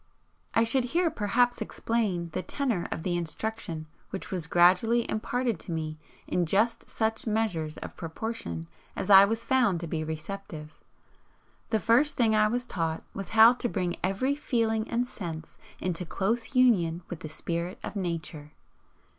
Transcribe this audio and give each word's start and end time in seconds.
I 0.55 0.63
should 0.63 0.85
here 0.97 1.11
perhaps 1.11 1.61
explain 1.61 2.31
the 2.33 2.41
tenor 2.41 2.87
of 2.91 3.03
the 3.03 3.15
instruction 3.15 3.85
which 4.09 4.31
was 4.31 4.47
gradually 4.47 5.07
imparted 5.07 5.59
to 5.59 5.71
me 5.71 5.99
in 6.25 6.47
just 6.47 6.89
such 6.89 7.27
measures 7.27 7.77
of 7.77 7.95
proportion 7.95 8.65
as 8.95 9.11
I 9.11 9.25
was 9.25 9.43
found 9.43 9.79
to 9.81 9.85
be 9.85 10.03
receptive. 10.03 10.79
The 11.69 11.79
first 11.79 12.17
thing 12.17 12.33
I 12.35 12.47
was 12.47 12.65
taught 12.65 13.03
was 13.13 13.29
how 13.37 13.53
to 13.53 13.69
bring 13.69 13.95
every 14.03 14.33
feeling 14.33 14.89
and 14.89 15.05
sense 15.05 15.59
into 15.79 16.03
close 16.03 16.55
union 16.55 17.03
with 17.07 17.19
the 17.19 17.29
spirit 17.29 17.77
of 17.83 17.95
Nature. 17.95 18.53